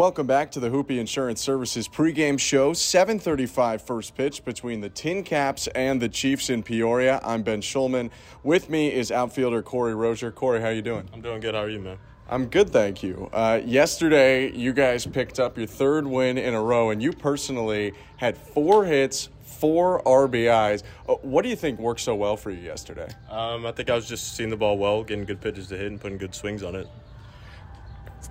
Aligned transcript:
Welcome 0.00 0.26
back 0.26 0.50
to 0.52 0.60
the 0.60 0.70
Hoopy 0.70 0.98
Insurance 0.98 1.42
Services 1.42 1.86
pregame 1.86 2.40
show. 2.40 2.72
7:35 2.72 3.82
first 3.82 4.16
pitch 4.16 4.42
between 4.46 4.80
the 4.80 4.88
Tin 4.88 5.22
Caps 5.22 5.66
and 5.74 6.00
the 6.00 6.08
Chiefs 6.08 6.48
in 6.48 6.62
Peoria. 6.62 7.20
I'm 7.22 7.42
Ben 7.42 7.60
Schulman. 7.60 8.08
With 8.42 8.70
me 8.70 8.90
is 8.90 9.12
outfielder 9.12 9.60
Corey 9.60 9.94
Rosier. 9.94 10.30
Corey, 10.30 10.62
how 10.62 10.70
you 10.70 10.80
doing? 10.80 11.06
I'm 11.12 11.20
doing 11.20 11.40
good. 11.42 11.54
How 11.54 11.60
are 11.60 11.68
you, 11.68 11.80
man? 11.80 11.98
I'm 12.30 12.46
good, 12.46 12.70
thank 12.70 13.02
you. 13.02 13.28
Uh, 13.30 13.60
yesterday, 13.62 14.50
you 14.50 14.72
guys 14.72 15.04
picked 15.04 15.38
up 15.38 15.58
your 15.58 15.66
third 15.66 16.06
win 16.06 16.38
in 16.38 16.54
a 16.54 16.62
row, 16.62 16.88
and 16.88 17.02
you 17.02 17.12
personally 17.12 17.92
had 18.16 18.38
four 18.38 18.86
hits, 18.86 19.28
four 19.42 20.02
RBIs. 20.04 20.82
Uh, 21.06 21.16
what 21.16 21.42
do 21.42 21.50
you 21.50 21.56
think 21.56 21.78
worked 21.78 22.00
so 22.00 22.14
well 22.14 22.38
for 22.38 22.50
you 22.50 22.62
yesterday? 22.62 23.08
Um, 23.28 23.66
I 23.66 23.72
think 23.72 23.90
I 23.90 23.96
was 23.96 24.08
just 24.08 24.34
seeing 24.34 24.48
the 24.48 24.56
ball 24.56 24.78
well, 24.78 25.04
getting 25.04 25.26
good 25.26 25.42
pitches 25.42 25.66
to 25.66 25.76
hit, 25.76 25.88
and 25.88 26.00
putting 26.00 26.16
good 26.16 26.34
swings 26.34 26.62
on 26.62 26.74
it 26.74 26.88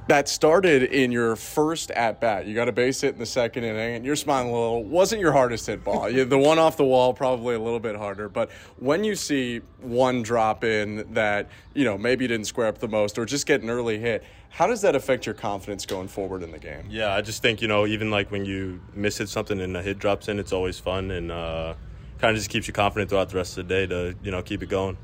that 0.07 0.27
started 0.27 0.83
in 0.83 1.11
your 1.11 1.35
first 1.35 1.91
at 1.91 2.19
bat. 2.19 2.47
You 2.47 2.55
got 2.55 2.67
a 2.67 2.71
base 2.71 3.01
hit 3.01 3.13
in 3.13 3.19
the 3.19 3.25
second 3.25 3.63
inning, 3.63 3.95
and 3.95 4.05
you're 4.05 4.15
smiling 4.15 4.49
a 4.49 4.51
little. 4.51 4.83
Wasn't 4.83 5.21
your 5.21 5.31
hardest 5.31 5.67
hit 5.67 5.83
ball? 5.83 6.11
the 6.11 6.37
one 6.37 6.57
off 6.57 6.77
the 6.77 6.85
wall, 6.85 7.13
probably 7.13 7.55
a 7.55 7.59
little 7.59 7.79
bit 7.79 7.95
harder. 7.95 8.27
But 8.27 8.49
when 8.77 9.03
you 9.03 9.15
see 9.15 9.61
one 9.81 10.23
drop 10.23 10.63
in 10.63 11.13
that 11.13 11.49
you 11.73 11.85
know 11.85 11.97
maybe 11.97 12.23
you 12.23 12.27
didn't 12.27 12.47
square 12.47 12.67
up 12.67 12.79
the 12.79 12.87
most, 12.87 13.17
or 13.17 13.25
just 13.25 13.45
get 13.45 13.61
an 13.61 13.69
early 13.69 13.99
hit, 13.99 14.23
how 14.49 14.65
does 14.67 14.81
that 14.81 14.95
affect 14.95 15.25
your 15.25 15.35
confidence 15.35 15.85
going 15.85 16.07
forward 16.07 16.41
in 16.41 16.51
the 16.51 16.59
game? 16.59 16.85
Yeah, 16.89 17.13
I 17.13 17.21
just 17.21 17.41
think 17.41 17.61
you 17.61 17.67
know 17.67 17.85
even 17.85 18.09
like 18.09 18.31
when 18.31 18.45
you 18.45 18.81
miss 18.95 19.19
hit 19.19 19.29
something 19.29 19.59
and 19.61 19.77
a 19.77 19.83
hit 19.83 19.99
drops 19.99 20.27
in, 20.27 20.39
it's 20.39 20.53
always 20.53 20.79
fun 20.79 21.11
and 21.11 21.31
uh, 21.31 21.75
kind 22.19 22.31
of 22.31 22.37
just 22.37 22.49
keeps 22.49 22.67
you 22.67 22.73
confident 22.73 23.09
throughout 23.09 23.29
the 23.29 23.37
rest 23.37 23.57
of 23.57 23.67
the 23.67 23.73
day 23.73 23.85
to 23.87 24.15
you 24.23 24.31
know 24.31 24.41
keep 24.41 24.63
it 24.63 24.69
going 24.69 24.97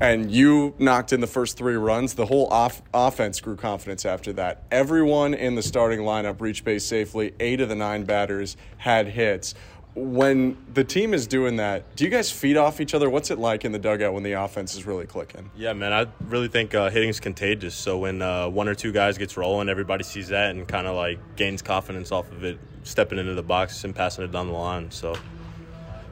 and 0.00 0.30
you 0.30 0.74
knocked 0.78 1.12
in 1.12 1.20
the 1.20 1.26
first 1.26 1.56
three 1.56 1.76
runs. 1.76 2.14
The 2.14 2.26
whole 2.26 2.46
off- 2.48 2.82
offense 2.94 3.40
grew 3.40 3.56
confidence 3.56 4.04
after 4.04 4.32
that. 4.34 4.62
Everyone 4.70 5.34
in 5.34 5.54
the 5.54 5.62
starting 5.62 6.00
lineup 6.00 6.40
reached 6.40 6.64
base 6.64 6.84
safely. 6.84 7.34
Eight 7.40 7.60
of 7.60 7.68
the 7.68 7.74
nine 7.74 8.04
batters 8.04 8.56
had 8.78 9.08
hits. 9.08 9.54
When 9.94 10.56
the 10.72 10.84
team 10.84 11.12
is 11.12 11.26
doing 11.26 11.56
that, 11.56 11.96
do 11.96 12.04
you 12.04 12.10
guys 12.10 12.30
feed 12.30 12.56
off 12.56 12.80
each 12.80 12.94
other? 12.94 13.10
What's 13.10 13.32
it 13.32 13.38
like 13.38 13.64
in 13.64 13.72
the 13.72 13.80
dugout 13.80 14.14
when 14.14 14.22
the 14.22 14.32
offense 14.32 14.76
is 14.76 14.86
really 14.86 15.06
clicking? 15.06 15.50
Yeah, 15.56 15.72
man, 15.72 15.92
I 15.92 16.06
really 16.28 16.46
think 16.46 16.72
uh, 16.72 16.88
hitting 16.90 17.08
is 17.08 17.18
contagious. 17.18 17.74
So 17.74 17.98
when 17.98 18.22
uh, 18.22 18.48
one 18.48 18.68
or 18.68 18.76
two 18.76 18.92
guys 18.92 19.18
gets 19.18 19.36
rolling, 19.36 19.68
everybody 19.68 20.04
sees 20.04 20.28
that 20.28 20.52
and 20.52 20.68
kind 20.68 20.86
of 20.86 20.94
like 20.94 21.18
gains 21.34 21.62
confidence 21.62 22.12
off 22.12 22.30
of 22.30 22.44
it, 22.44 22.60
stepping 22.84 23.18
into 23.18 23.34
the 23.34 23.42
box 23.42 23.82
and 23.82 23.92
passing 23.92 24.22
it 24.22 24.30
down 24.30 24.46
the 24.46 24.52
line. 24.52 24.88
So 24.92 25.16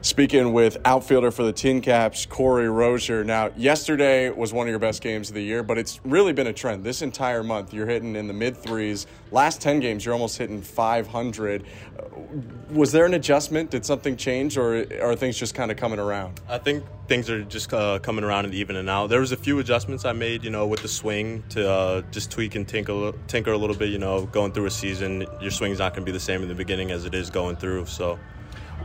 Speaking 0.07 0.53
with 0.53 0.77
outfielder 0.85 1.31
for 1.31 1.43
the 1.43 1.51
Tin 1.51 1.81
Caps, 1.81 2.25
Corey 2.25 2.69
Rosier. 2.69 3.25
Now, 3.25 3.51
yesterday 3.57 4.29
was 4.29 4.53
one 4.53 4.65
of 4.65 4.69
your 4.69 4.79
best 4.79 5.01
games 5.01 5.27
of 5.27 5.35
the 5.35 5.43
year, 5.43 5.63
but 5.63 5.77
it's 5.77 5.99
really 6.05 6.31
been 6.31 6.47
a 6.47 6.53
trend 6.53 6.85
this 6.85 7.01
entire 7.01 7.43
month. 7.43 7.73
You're 7.73 7.87
hitting 7.87 8.15
in 8.15 8.25
the 8.25 8.33
mid 8.33 8.55
threes. 8.55 9.05
Last 9.31 9.59
10 9.59 9.81
games, 9.81 10.05
you're 10.05 10.13
almost 10.13 10.37
hitting 10.37 10.61
500. 10.61 11.65
Was 12.71 12.93
there 12.93 13.05
an 13.05 13.15
adjustment? 13.15 13.69
Did 13.69 13.85
something 13.85 14.15
change, 14.15 14.57
or 14.57 14.85
are 15.03 15.13
things 15.13 15.37
just 15.37 15.53
kind 15.53 15.71
of 15.71 15.75
coming 15.75 15.99
around? 15.99 16.39
I 16.47 16.57
think 16.57 16.85
things 17.09 17.29
are 17.29 17.43
just 17.43 17.73
uh, 17.73 17.99
coming 17.99 18.23
around 18.23 18.45
and 18.45 18.53
evening 18.53 18.87
out. 18.87 19.07
There 19.07 19.19
was 19.19 19.33
a 19.33 19.37
few 19.37 19.59
adjustments 19.59 20.05
I 20.05 20.13
made, 20.13 20.41
you 20.41 20.51
know, 20.51 20.67
with 20.67 20.83
the 20.83 20.87
swing 20.87 21.43
to 21.49 21.69
uh, 21.69 22.01
just 22.11 22.31
tweak 22.31 22.55
and 22.55 22.65
tinker, 22.65 23.11
tinker 23.27 23.51
a 23.51 23.57
little 23.57 23.75
bit. 23.75 23.89
You 23.89 23.99
know, 23.99 24.25
going 24.25 24.53
through 24.53 24.67
a 24.67 24.71
season, 24.71 25.25
your 25.41 25.51
swing's 25.51 25.79
not 25.79 25.93
going 25.93 26.05
to 26.05 26.09
be 26.09 26.13
the 26.13 26.23
same 26.23 26.43
in 26.43 26.47
the 26.47 26.55
beginning 26.55 26.91
as 26.91 27.03
it 27.03 27.13
is 27.13 27.29
going 27.29 27.57
through. 27.57 27.87
So 27.87 28.17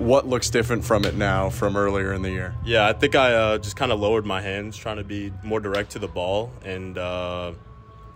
what 0.03 0.27
looks 0.27 0.51
different 0.51 0.85
from 0.85 1.05
it 1.05 1.15
now 1.15 1.51
from 1.51 1.77
earlier 1.77 2.13
in 2.13 2.23
the 2.23 2.31
year? 2.31 2.55
Yeah, 2.65 2.87
I 2.87 2.93
think 2.93 3.15
I 3.15 3.33
uh, 3.33 3.59
just 3.59 3.77
kind 3.77 3.93
of 3.93 4.01
lowered 4.01 4.27
my 4.27 4.41
hands, 4.41 4.77
trying 4.77 4.97
to 4.97 5.05
be 5.05 5.33
more 5.43 5.61
direct 5.61 5.93
to 5.93 5.99
the 5.99 6.09
ball, 6.09 6.51
and 6.65 6.99
uh, 6.99 7.53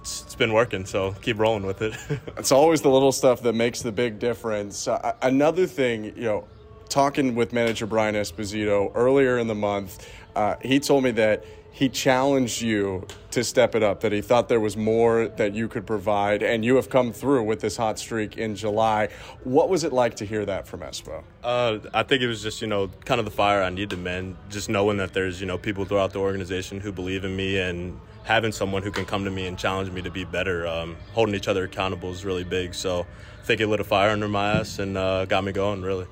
it's, 0.00 0.22
it's 0.22 0.34
been 0.34 0.52
working. 0.52 0.84
So 0.86 1.12
keep 1.22 1.38
rolling 1.38 1.64
with 1.64 1.82
it. 1.82 1.96
it's 2.36 2.52
always 2.52 2.82
the 2.82 2.90
little 2.90 3.12
stuff 3.12 3.42
that 3.42 3.54
makes 3.54 3.82
the 3.82 3.92
big 3.92 4.18
difference. 4.18 4.88
Uh, 4.88 5.14
another 5.22 5.66
thing, 5.66 6.04
you 6.04 6.24
know, 6.24 6.48
talking 6.88 7.34
with 7.34 7.52
manager 7.52 7.86
Brian 7.86 8.14
Esposito 8.14 8.92
earlier 8.94 9.38
in 9.38 9.46
the 9.46 9.54
month, 9.54 10.08
uh, 10.36 10.56
he 10.62 10.78
told 10.78 11.02
me 11.02 11.10
that 11.12 11.44
he 11.72 11.90
challenged 11.90 12.62
you 12.62 13.06
to 13.30 13.44
step 13.44 13.74
it 13.74 13.82
up, 13.82 14.00
that 14.00 14.10
he 14.10 14.22
thought 14.22 14.48
there 14.48 14.60
was 14.60 14.78
more 14.78 15.28
that 15.36 15.54
you 15.54 15.68
could 15.68 15.86
provide, 15.86 16.42
and 16.42 16.64
you 16.64 16.76
have 16.76 16.88
come 16.88 17.12
through 17.12 17.42
with 17.42 17.60
this 17.60 17.76
hot 17.76 17.98
streak 17.98 18.38
in 18.38 18.56
July. 18.56 19.08
What 19.44 19.68
was 19.68 19.84
it 19.84 19.92
like 19.92 20.14
to 20.16 20.24
hear 20.24 20.46
that 20.46 20.66
from 20.66 20.80
Espo? 20.80 21.22
Uh, 21.44 21.80
I 21.92 22.02
think 22.02 22.22
it 22.22 22.28
was 22.28 22.42
just, 22.42 22.62
you 22.62 22.66
know, 22.66 22.88
kind 23.04 23.18
of 23.18 23.26
the 23.26 23.30
fire 23.30 23.62
I 23.62 23.68
needed, 23.68 23.98
man. 23.98 24.38
Just 24.48 24.70
knowing 24.70 24.96
that 24.96 25.12
there's, 25.12 25.38
you 25.38 25.46
know, 25.46 25.58
people 25.58 25.84
throughout 25.84 26.14
the 26.14 26.18
organization 26.18 26.80
who 26.80 26.92
believe 26.92 27.24
in 27.26 27.36
me 27.36 27.58
and 27.58 28.00
having 28.24 28.52
someone 28.52 28.82
who 28.82 28.90
can 28.90 29.04
come 29.04 29.24
to 29.24 29.30
me 29.30 29.46
and 29.46 29.58
challenge 29.58 29.90
me 29.90 30.00
to 30.00 30.10
be 30.10 30.24
better, 30.24 30.66
um, 30.66 30.96
holding 31.12 31.34
each 31.34 31.46
other 31.46 31.64
accountable 31.64 32.10
is 32.10 32.24
really 32.24 32.44
big. 32.44 32.74
So 32.74 33.00
I 33.00 33.44
think 33.44 33.60
it 33.60 33.66
lit 33.66 33.80
a 33.80 33.84
fire 33.84 34.10
under 34.10 34.28
my 34.28 34.60
ass 34.60 34.78
and 34.78 34.96
uh, 34.96 35.26
got 35.26 35.44
me 35.44 35.52
going, 35.52 35.82
really. 35.82 36.06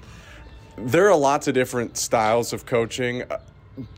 There 0.77 1.09
are 1.09 1.17
lots 1.17 1.49
of 1.49 1.55
different 1.55 1.97
styles 1.97 2.53
of 2.53 2.67
coaching 2.67 3.23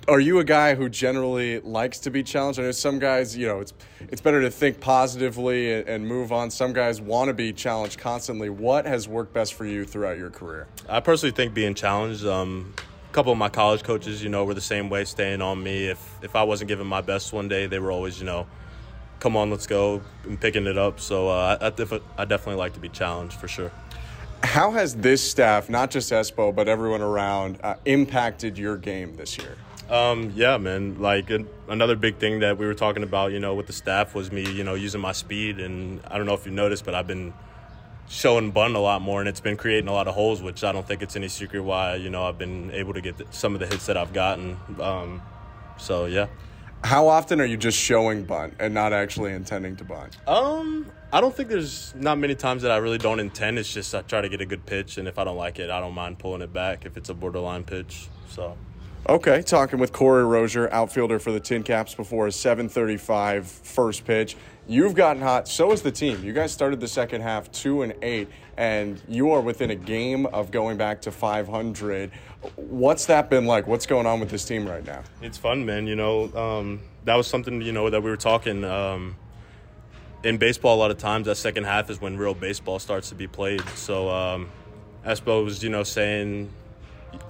are 0.08 0.20
you 0.20 0.38
a 0.38 0.44
guy 0.44 0.74
who 0.74 0.88
generally 0.88 1.60
likes 1.60 1.98
to 2.00 2.10
be 2.10 2.22
challenged? 2.22 2.58
I 2.58 2.62
know 2.62 2.72
some 2.72 2.98
guys, 2.98 3.36
you 3.36 3.46
know, 3.46 3.60
it's 3.60 3.74
it's 4.00 4.20
better 4.20 4.40
to 4.40 4.50
think 4.50 4.80
positively 4.80 5.74
and, 5.74 5.88
and 5.88 6.06
move 6.06 6.32
on. 6.32 6.50
Some 6.50 6.72
guys 6.72 7.00
want 7.00 7.28
to 7.28 7.34
be 7.34 7.52
challenged 7.52 7.98
constantly. 7.98 8.48
What 8.48 8.86
has 8.86 9.08
worked 9.08 9.32
best 9.32 9.54
for 9.54 9.66
you 9.66 9.84
throughout 9.84 10.18
your 10.18 10.30
career? 10.30 10.66
I 10.88 11.00
personally 11.00 11.34
think 11.34 11.54
being 11.54 11.74
challenged. 11.74 12.24
Um, 12.24 12.74
a 13.10 13.12
couple 13.12 13.32
of 13.32 13.38
my 13.38 13.48
college 13.48 13.82
coaches, 13.82 14.22
you 14.22 14.28
know, 14.28 14.44
were 14.44 14.54
the 14.54 14.60
same 14.60 14.88
way, 14.88 15.04
staying 15.04 15.42
on 15.42 15.62
me. 15.62 15.88
If 15.88 16.18
if 16.22 16.36
I 16.36 16.42
wasn't 16.42 16.68
giving 16.68 16.86
my 16.86 17.00
best 17.00 17.32
one 17.32 17.48
day, 17.48 17.66
they 17.66 17.78
were 17.78 17.90
always, 17.90 18.18
you 18.18 18.26
know, 18.26 18.46
come 19.20 19.36
on, 19.36 19.50
let's 19.50 19.66
go, 19.66 20.02
and 20.24 20.40
picking 20.40 20.66
it 20.66 20.78
up. 20.78 21.00
So 21.00 21.28
uh, 21.28 21.58
I, 21.60 21.66
I, 21.66 21.70
def- 21.70 22.02
I 22.16 22.24
definitely 22.24 22.58
like 22.58 22.74
to 22.74 22.80
be 22.80 22.88
challenged 22.88 23.38
for 23.38 23.48
sure. 23.48 23.72
How 24.42 24.70
has 24.70 24.94
this 24.96 25.28
staff, 25.28 25.68
not 25.68 25.90
just 25.90 26.12
Espo, 26.12 26.54
but 26.54 26.68
everyone 26.68 27.00
around, 27.00 27.58
uh, 27.62 27.76
impacted 27.84 28.58
your 28.58 28.76
game 28.76 29.16
this 29.16 29.38
year? 29.38 29.56
Um, 29.88 30.32
yeah, 30.34 30.56
man. 30.56 31.00
Like 31.00 31.30
another 31.68 31.96
big 31.96 32.18
thing 32.18 32.40
that 32.40 32.58
we 32.58 32.66
were 32.66 32.74
talking 32.74 33.02
about, 33.02 33.32
you 33.32 33.40
know, 33.40 33.54
with 33.54 33.66
the 33.66 33.72
staff 33.72 34.14
was 34.14 34.32
me, 34.32 34.50
you 34.50 34.64
know, 34.64 34.74
using 34.74 35.00
my 35.00 35.12
speed. 35.12 35.60
And 35.60 36.00
I 36.08 36.16
don't 36.16 36.26
know 36.26 36.34
if 36.34 36.44
you 36.44 36.52
noticed, 36.52 36.84
but 36.84 36.94
I've 36.94 37.06
been 37.06 37.32
showing 38.08 38.50
bun 38.50 38.74
a 38.74 38.80
lot 38.80 39.02
more, 39.02 39.20
and 39.20 39.28
it's 39.28 39.40
been 39.40 39.56
creating 39.56 39.88
a 39.88 39.92
lot 39.92 40.08
of 40.08 40.14
holes, 40.14 40.42
which 40.42 40.62
I 40.64 40.72
don't 40.72 40.86
think 40.86 41.02
it's 41.02 41.16
any 41.16 41.28
secret 41.28 41.60
why, 41.62 41.96
you 41.96 42.10
know, 42.10 42.24
I've 42.24 42.38
been 42.38 42.70
able 42.72 42.94
to 42.94 43.00
get 43.00 43.16
the, 43.18 43.26
some 43.30 43.54
of 43.54 43.60
the 43.60 43.66
hits 43.66 43.86
that 43.86 43.96
I've 43.96 44.12
gotten. 44.12 44.56
Um, 44.80 45.22
so 45.76 46.06
yeah. 46.06 46.26
How 46.84 47.08
often 47.08 47.40
are 47.40 47.44
you 47.44 47.56
just 47.56 47.78
showing 47.78 48.24
bunt 48.24 48.54
and 48.60 48.74
not 48.74 48.92
actually 48.92 49.32
intending 49.32 49.76
to 49.76 49.84
bunt? 49.84 50.18
Um, 50.28 50.86
I 51.12 51.20
don't 51.20 51.34
think 51.34 51.48
there's 51.48 51.94
not 51.96 52.18
many 52.18 52.34
times 52.34 52.62
that 52.62 52.70
I 52.70 52.76
really 52.76 52.98
don't 52.98 53.18
intend. 53.18 53.58
It's 53.58 53.72
just 53.72 53.94
I 53.94 54.02
try 54.02 54.20
to 54.20 54.28
get 54.28 54.40
a 54.40 54.46
good 54.46 54.66
pitch, 54.66 54.98
and 54.98 55.08
if 55.08 55.18
I 55.18 55.24
don't 55.24 55.36
like 55.36 55.58
it, 55.58 55.70
I 55.70 55.80
don't 55.80 55.94
mind 55.94 56.18
pulling 56.18 56.42
it 56.42 56.52
back 56.52 56.86
if 56.86 56.96
it's 56.96 57.08
a 57.08 57.14
borderline 57.14 57.64
pitch. 57.64 58.08
So. 58.28 58.56
Okay, 59.08 59.40
talking 59.40 59.78
with 59.78 59.92
Corey 59.92 60.24
Rosier, 60.24 60.68
outfielder 60.72 61.20
for 61.20 61.30
the 61.30 61.38
Tin 61.38 61.62
Caps 61.62 61.94
before 61.94 62.26
a 62.26 62.32
7:35 62.32 63.46
first 63.46 64.04
pitch. 64.04 64.36
You've 64.66 64.96
gotten 64.96 65.22
hot. 65.22 65.46
So 65.46 65.70
has 65.70 65.82
the 65.82 65.92
team. 65.92 66.24
You 66.24 66.32
guys 66.32 66.50
started 66.50 66.80
the 66.80 66.88
second 66.88 67.20
half 67.20 67.52
two 67.52 67.82
and 67.82 67.94
eight, 68.02 68.28
and 68.56 69.00
you 69.06 69.30
are 69.30 69.40
within 69.40 69.70
a 69.70 69.76
game 69.76 70.26
of 70.26 70.50
going 70.50 70.76
back 70.76 71.02
to 71.02 71.12
500. 71.12 72.10
What's 72.56 73.06
that 73.06 73.30
been 73.30 73.46
like? 73.46 73.68
What's 73.68 73.86
going 73.86 74.06
on 74.06 74.18
with 74.18 74.30
this 74.30 74.44
team 74.44 74.66
right 74.66 74.84
now? 74.84 75.04
It's 75.22 75.38
fun, 75.38 75.64
man. 75.64 75.86
You 75.86 75.94
know, 75.94 76.36
um, 76.36 76.80
that 77.04 77.14
was 77.14 77.28
something 77.28 77.62
you 77.62 77.70
know 77.70 77.88
that 77.88 78.02
we 78.02 78.10
were 78.10 78.16
talking. 78.16 78.64
Um, 78.64 79.14
in 80.24 80.36
baseball, 80.36 80.74
a 80.74 80.80
lot 80.80 80.90
of 80.90 80.98
times 80.98 81.26
that 81.26 81.36
second 81.36 81.62
half 81.62 81.90
is 81.90 82.00
when 82.00 82.16
real 82.16 82.34
baseball 82.34 82.80
starts 82.80 83.10
to 83.10 83.14
be 83.14 83.28
played. 83.28 83.62
So, 83.76 84.10
um, 84.10 84.48
Espo 85.06 85.44
was, 85.44 85.62
you 85.62 85.70
know, 85.70 85.84
saying 85.84 86.50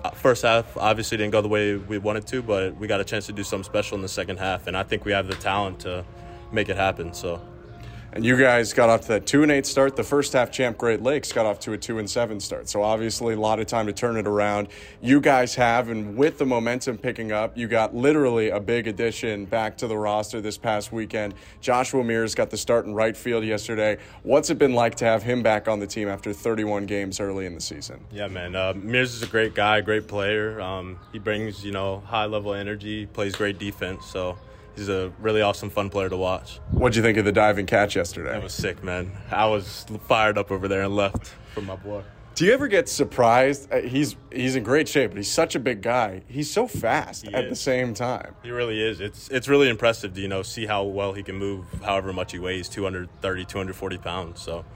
Uh, 0.05 0.11
first 0.11 0.43
half 0.43 0.77
obviously 0.77 1.17
didn't 1.17 1.33
go 1.33 1.43
the 1.43 1.49
way 1.49 1.77
we 1.77 1.99
wanted 1.99 2.27
to, 2.29 2.43
but 2.43 2.77
we 2.77 2.87
got 2.87 3.01
a 3.01 3.05
chance 3.05 3.27
to 3.27 3.33
do 3.33 3.43
something 3.43 3.65
special 3.65 3.97
in 3.97 4.03
the 4.03 4.09
second 4.09 4.39
half, 4.39 4.67
and 4.67 4.77
I 4.77 4.83
think 4.83 5.05
we 5.05 5.13
have 5.13 5.27
the 5.27 5.35
talent 5.35 5.81
to 5.81 6.05
make 6.53 6.69
it 6.69 6.77
happen. 6.77 7.13
So 7.15 7.41
and 8.13 8.25
you 8.25 8.37
guys 8.37 8.73
got 8.73 8.89
off 8.89 9.03
to 9.03 9.09
that 9.09 9.27
two 9.27 9.43
and 9.43 9.53
eight 9.53 9.67
start. 9.67 9.97
The 9.97 10.05
first 10.05 10.33
half 10.33 10.51
champ 10.51 10.79
Great 10.79 11.03
Lakes 11.03 11.33
got 11.33 11.47
off 11.47 11.59
to 11.61 11.73
a 11.73 11.79
two 11.79 11.99
and 11.99 12.09
seven 12.09 12.41
start. 12.41 12.69
So 12.69 12.83
obviously 12.83 13.35
a 13.35 13.41
lot 13.41 13.61
of 13.61 13.67
time 13.67 13.87
to 13.87 13.93
turn 13.93 14.17
it 14.17 14.27
around. 14.27 14.69
You 15.01 15.21
guys 15.21 15.55
have, 15.57 15.89
and 15.89 16.17
with 16.17 16.39
the 16.39 16.47
momentum 16.47 16.99
picking 16.99 17.33
up, 17.33 17.57
you 17.57 17.69
got 17.69 17.95
literally 17.95 18.51
a 18.51 18.61
big 18.61 18.87
addition 18.87 19.45
back 19.45 19.77
to 19.79 19.87
the 19.87 19.97
roster 19.97 20.41
this 20.41 20.59
past 20.59 20.93
weekend. 20.93 21.35
Joshua 21.61 22.03
Mears 22.03 22.35
got 22.35 22.51
the 22.51 22.57
start 22.57 22.87
in 22.87 22.95
right 22.95 23.17
field 23.17 23.45
yesterday. 23.45 23.99
What's 24.23 24.51
it 24.51 24.59
been 24.59 24.75
like 24.75 24.95
to 24.97 25.05
have 25.05 25.23
him 25.23 25.43
back 25.43 25.69
on 25.69 25.79
the 25.79 25.87
team 25.87 26.09
after 26.09 26.33
31 26.33 26.87
games 26.87 27.21
early 27.21 27.47
in 27.47 27.55
the 27.55 27.61
season? 27.61 28.01
Yeah, 28.11 28.29
man. 28.29 28.57
Uh, 28.57 28.75
Mears 28.77 29.15
is 29.15 29.23
a 29.23 29.27
great 29.27 29.55
guy, 29.55 29.81
great 29.81 30.09
player. 30.09 30.61
Um, 30.61 30.99
he 31.13 31.19
brings 31.19 31.65
you 31.65 31.73
know 31.73 32.01
high 32.01 32.27
level 32.27 32.55
energy, 32.55 33.07
plays 33.07 33.37
great 33.37 33.59
defense. 33.59 34.07
So 34.07 34.39
he's 34.77 34.89
a 34.89 35.13
really 35.19 35.43
awesome, 35.43 35.71
fun 35.71 35.91
player 35.91 36.09
to 36.09 36.17
watch. 36.17 36.61
What'd 36.71 36.95
you 36.97 37.03
think 37.03 37.19
of 37.19 37.25
the 37.25 37.33
diving 37.33 37.67
catch 37.67 37.97
yesterday? 37.97 38.31
That 38.33 38.43
was 38.43 38.53
sick, 38.55 38.85
man. 38.85 39.11
I 39.31 39.47
was 39.47 39.87
fired 40.07 40.39
up 40.39 40.51
over 40.51 40.69
there 40.69 40.83
and 40.83 40.95
left 40.95 41.35
for 41.55 41.63
my 41.63 41.77
boy. 41.77 42.03
Do 42.35 42.45
you 42.45 42.53
ever 42.53 42.69
get 42.69 42.87
surprised? 42.87 43.73
Uh, 43.73 43.81
he's 43.81 44.15
he's 44.31 44.57
in 44.57 44.63
great 44.63 44.89
shape, 44.89 45.13
but 45.13 45.17
he's 45.17 45.31
such 45.33 45.55
a 45.55 45.59
big 45.59 45.81
guy. 45.81 46.21
He's 46.29 46.53
so 46.53 46.69
fast 46.69 47.27
he 47.27 47.33
at 47.35 47.45
is. 47.45 47.51
the 47.51 47.57
same 47.57 47.95
time. 47.95 48.35
He 48.43 48.51
really 48.51 48.83
is. 48.83 49.01
It's 49.01 49.31
it's 49.31 49.49
really 49.49 49.71
impressive 49.71 50.13
to 50.13 50.21
you 50.21 50.29
know 50.29 50.43
see 50.43 50.67
how 50.67 50.85
well 50.85 51.15
he 51.15 51.23
can 51.23 51.37
move, 51.37 51.65
however 51.83 52.13
much 52.13 52.33
he 52.33 52.39
weighs 52.39 52.69
230, 52.69 53.45
240 53.47 53.99
pounds. 53.99 54.43
So 54.43 54.67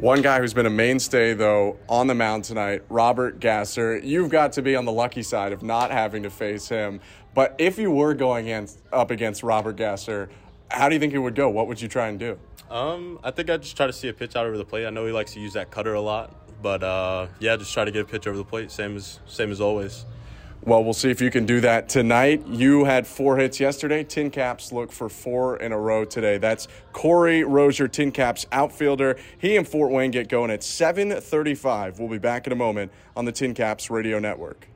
One 0.00 0.22
guy 0.22 0.40
who's 0.40 0.54
been 0.54 0.64
a 0.64 0.70
mainstay, 0.70 1.34
though, 1.34 1.76
on 1.86 2.06
the 2.06 2.14
mound 2.14 2.44
tonight, 2.44 2.84
Robert 2.88 3.38
Gasser. 3.38 3.98
You've 3.98 4.30
got 4.30 4.52
to 4.52 4.62
be 4.62 4.74
on 4.74 4.86
the 4.86 4.92
lucky 4.92 5.22
side 5.22 5.52
of 5.52 5.62
not 5.62 5.90
having 5.90 6.22
to 6.22 6.30
face 6.30 6.70
him. 6.70 7.02
But 7.34 7.54
if 7.58 7.76
you 7.76 7.90
were 7.90 8.14
going 8.14 8.46
in, 8.46 8.66
up 8.94 9.10
against 9.10 9.42
Robert 9.42 9.76
Gasser, 9.76 10.30
how 10.70 10.88
do 10.88 10.94
you 10.94 11.00
think 11.00 11.12
it 11.12 11.18
would 11.18 11.34
go? 11.34 11.50
What 11.50 11.66
would 11.66 11.82
you 11.82 11.86
try 11.86 12.08
and 12.08 12.18
do? 12.18 12.38
Um, 12.70 13.20
I 13.22 13.30
think 13.30 13.50
I'd 13.50 13.60
just 13.60 13.76
try 13.76 13.86
to 13.86 13.92
see 13.92 14.08
a 14.08 14.14
pitch 14.14 14.36
out 14.36 14.46
over 14.46 14.56
the 14.56 14.64
plate. 14.64 14.86
I 14.86 14.90
know 14.90 15.04
he 15.04 15.12
likes 15.12 15.34
to 15.34 15.40
use 15.40 15.52
that 15.52 15.70
cutter 15.70 15.92
a 15.92 16.00
lot, 16.00 16.34
but 16.62 16.82
uh, 16.82 17.26
yeah, 17.38 17.56
just 17.56 17.74
try 17.74 17.84
to 17.84 17.90
get 17.90 18.00
a 18.00 18.06
pitch 18.06 18.26
over 18.26 18.38
the 18.38 18.44
plate, 18.44 18.70
same 18.70 18.96
as 18.96 19.20
same 19.26 19.50
as 19.50 19.60
always. 19.60 20.06
Well, 20.62 20.84
we'll 20.84 20.92
see 20.92 21.10
if 21.10 21.20
you 21.20 21.30
can 21.30 21.46
do 21.46 21.60
that 21.60 21.88
tonight. 21.88 22.46
You 22.46 22.84
had 22.84 23.06
four 23.06 23.38
hits 23.38 23.58
yesterday. 23.60 24.04
Tin 24.04 24.30
Caps 24.30 24.72
look 24.72 24.92
for 24.92 25.08
four 25.08 25.56
in 25.56 25.72
a 25.72 25.78
row 25.78 26.04
today. 26.04 26.38
That's 26.38 26.68
Corey 26.92 27.44
Rosier, 27.44 27.88
Tin 27.88 28.12
Caps 28.12 28.46
outfielder. 28.52 29.16
He 29.38 29.56
and 29.56 29.66
Fort 29.66 29.90
Wayne 29.90 30.10
get 30.10 30.28
going 30.28 30.50
at 30.50 30.62
7:35. 30.62 31.98
We'll 31.98 32.08
be 32.08 32.18
back 32.18 32.46
in 32.46 32.52
a 32.52 32.56
moment 32.56 32.92
on 33.16 33.24
the 33.24 33.32
Tin 33.32 33.54
Caps 33.54 33.90
Radio 33.90 34.18
Network. 34.18 34.68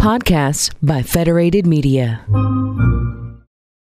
Podcasts 0.00 0.72
by 0.82 1.02
Federated 1.02 1.64
Media. 1.64 2.26